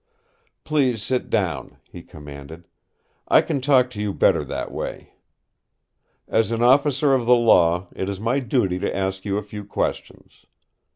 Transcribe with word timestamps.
"Please 0.63 1.03
sit 1.03 1.29
down," 1.29 1.77
he 1.87 2.01
commanded. 2.01 2.67
"I 3.27 3.41
can 3.43 3.61
talk 3.61 3.91
to 3.91 4.01
you 4.01 4.15
better 4.15 4.43
that 4.43 4.71
way. 4.71 5.13
As 6.27 6.49
an 6.51 6.63
officer 6.63 7.13
of 7.13 7.27
the 7.27 7.35
law 7.35 7.85
it 7.95 8.09
is 8.09 8.19
my 8.19 8.39
duty 8.39 8.79
to 8.79 8.95
ask 8.97 9.25
you 9.25 9.37
a 9.37 9.43
few 9.43 9.63
questions. 9.63 10.47